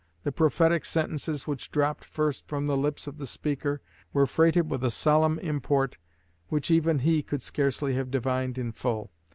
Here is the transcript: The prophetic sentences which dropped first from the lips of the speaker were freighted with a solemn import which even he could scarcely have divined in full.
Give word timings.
The 0.23 0.31
prophetic 0.31 0.83
sentences 0.83 1.45
which 1.45 1.69
dropped 1.69 2.03
first 2.03 2.47
from 2.47 2.65
the 2.65 2.75
lips 2.75 3.05
of 3.05 3.19
the 3.19 3.27
speaker 3.27 3.83
were 4.13 4.25
freighted 4.25 4.67
with 4.67 4.83
a 4.83 4.89
solemn 4.89 5.37
import 5.37 5.99
which 6.49 6.71
even 6.71 6.97
he 6.97 7.21
could 7.21 7.43
scarcely 7.43 7.93
have 7.93 8.09
divined 8.09 8.57
in 8.57 8.71
full. 8.71 9.11